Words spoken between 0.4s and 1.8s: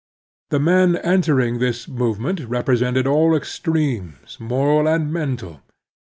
The men entering